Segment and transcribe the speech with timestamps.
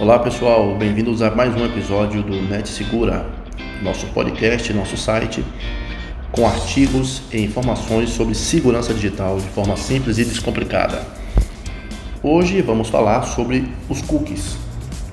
[0.00, 3.24] Olá pessoal, bem-vindos a mais um episódio do Net Segura,
[3.80, 5.44] nosso podcast, nosso site,
[6.32, 11.00] com artigos e informações sobre segurança digital de forma simples e descomplicada.
[12.24, 14.56] Hoje vamos falar sobre os cookies,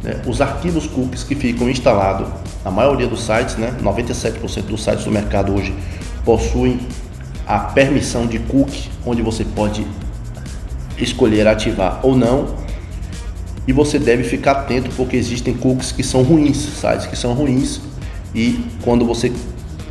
[0.01, 0.19] né?
[0.25, 2.27] os arquivos cookies que ficam instalados
[2.65, 3.77] na maioria dos sites, né?
[3.83, 5.75] 97% dos sites do mercado hoje
[6.25, 6.79] possuem
[7.45, 9.85] a permissão de cookie, onde você pode
[10.97, 12.60] escolher ativar ou não
[13.67, 17.81] e você deve ficar atento porque existem cookies que são ruins, sites que são ruins
[18.33, 19.31] e quando você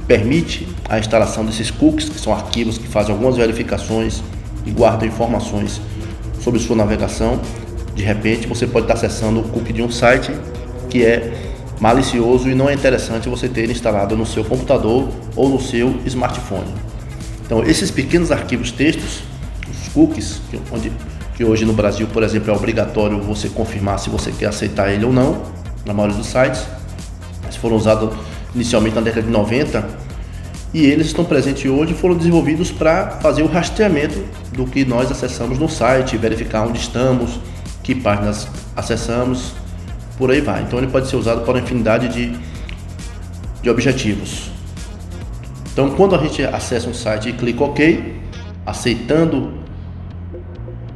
[0.06, 4.22] permite a instalação desses cookies, que são arquivos que fazem algumas verificações
[4.66, 5.80] e guardam informações
[6.40, 7.40] sobre sua navegação,
[7.94, 10.32] de repente você pode estar acessando o cookie de um site
[10.88, 11.32] que é
[11.78, 16.74] malicioso e não é interessante você ter instalado no seu computador ou no seu smartphone.
[17.46, 19.22] Então, esses pequenos arquivos textos,
[19.68, 20.92] os cookies, onde
[21.40, 25.06] que hoje no Brasil, por exemplo, é obrigatório você confirmar se você quer aceitar ele
[25.06, 25.40] ou não,
[25.86, 26.66] na maioria dos sites.
[27.44, 28.14] Eles foram usados
[28.54, 29.88] inicialmente na década de 90
[30.74, 35.10] e eles estão presentes hoje e foram desenvolvidos para fazer o rastreamento do que nós
[35.10, 37.40] acessamos no site, verificar onde estamos,
[37.82, 39.54] que páginas acessamos,
[40.18, 40.60] por aí vai.
[40.60, 42.36] Então ele pode ser usado para uma infinidade de,
[43.62, 44.50] de objetivos.
[45.72, 48.20] Então quando a gente acessa um site e clica OK,
[48.66, 49.59] aceitando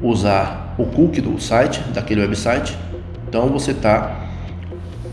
[0.04, 2.76] usar o cookie do site, daquele website,
[3.26, 4.26] então você está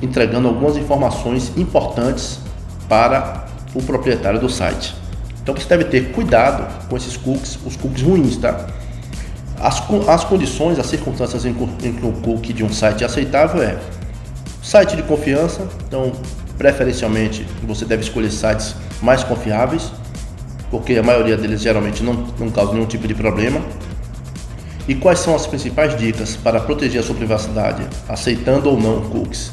[0.01, 2.39] entregando algumas informações importantes
[2.89, 4.95] para o proprietário do site.
[5.41, 8.67] Então você deve ter cuidado com esses cookies, os cookies ruins, tá?
[9.59, 11.51] As, as condições, as circunstâncias em,
[11.83, 13.77] em que o cookie de um site é aceitável é
[14.61, 16.11] site de confiança, então
[16.57, 19.91] preferencialmente você deve escolher sites mais confiáveis,
[20.69, 23.61] porque a maioria deles geralmente não, não causa nenhum tipo de problema.
[24.87, 29.51] E quais são as principais dicas para proteger a sua privacidade, aceitando ou não cookies?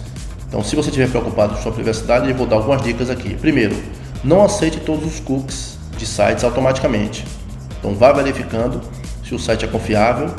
[0.48, 3.34] Então, se você estiver preocupado com sua privacidade, eu vou dar algumas dicas aqui.
[3.34, 3.76] Primeiro,
[4.24, 7.26] não aceite todos os cookies de sites automaticamente.
[7.78, 8.80] Então, vá verificando
[9.22, 10.34] se o site é confiável,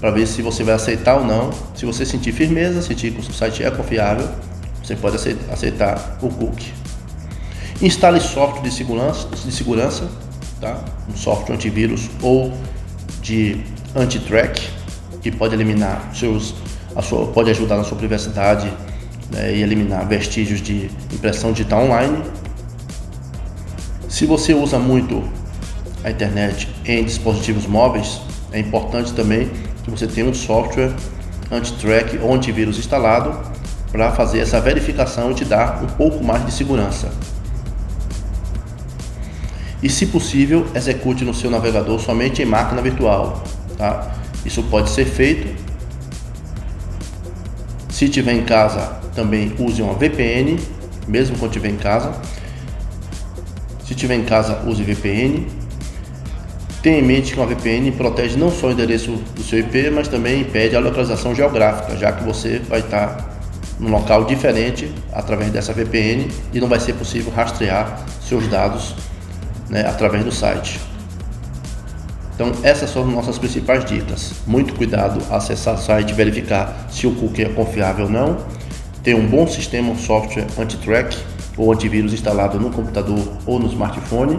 [0.00, 1.50] para ver se você vai aceitar ou não.
[1.74, 4.28] Se você sentir firmeza, sentir que o site é confiável,
[4.82, 5.16] você pode
[5.50, 6.72] aceitar o cookie.
[7.80, 10.08] Instale software de segurança, de segurança
[10.60, 10.82] tá?
[11.08, 12.52] um software antivírus ou
[13.28, 13.60] de
[13.94, 14.70] anti-track,
[15.20, 16.54] que pode eliminar seus,
[16.96, 18.72] a sua, pode ajudar na sua privacidade
[19.30, 22.22] né, e eliminar vestígios de impressão digital online.
[24.08, 25.22] Se você usa muito
[26.02, 28.18] a internet em dispositivos móveis,
[28.50, 29.50] é importante também
[29.84, 30.94] que você tenha um software
[31.52, 33.38] anti-track ou antivírus instalado
[33.92, 37.10] para fazer essa verificação e te dar um pouco mais de segurança.
[39.82, 43.44] E se possível, execute no seu navegador somente em máquina virtual,
[43.78, 44.12] Tá?
[44.44, 45.56] Isso pode ser feito.
[47.88, 50.58] Se tiver em casa, também use uma VPN,
[51.06, 52.12] mesmo quando tiver em casa.
[53.86, 55.46] Se tiver em casa, use VPN.
[56.82, 60.08] Tenha em mente que uma VPN protege não só o endereço do seu IP, mas
[60.08, 63.38] também impede a localização geográfica, já que você vai estar
[63.78, 68.94] num local diferente através dessa VPN e não vai ser possível rastrear seus dados
[69.68, 70.80] né, através do site.
[72.34, 74.34] Então essas são nossas principais dicas.
[74.46, 78.38] Muito cuidado acessar o site verificar se o cookie é confiável ou não.
[79.02, 81.18] Ter um bom sistema, um software anti-track
[81.56, 84.38] ou antivírus instalado no computador ou no smartphone.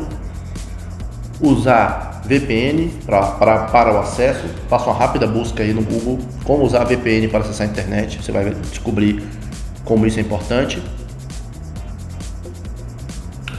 [1.42, 4.46] Usar VPN para o acesso.
[4.70, 8.24] Faça uma rápida busca aí no Google como usar VPN para acessar a internet.
[8.24, 9.22] Você vai descobrir
[9.84, 10.82] como isso é importante.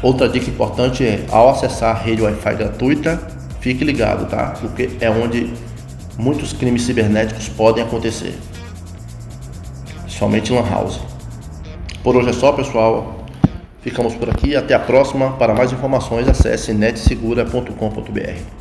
[0.02, 3.20] Outra dica importante é ao acessar a rede Wi-Fi gratuita,
[3.60, 4.54] Fique ligado, tá?
[4.58, 5.52] Porque é onde
[6.18, 8.34] muitos crimes cibernéticos podem acontecer.
[10.08, 10.98] Somente Lan House.
[12.02, 13.26] Por hoje é só, pessoal.
[13.82, 14.56] Ficamos por aqui.
[14.56, 15.32] Até a próxima.
[15.32, 18.59] Para mais informações, acesse netsegura.com.br.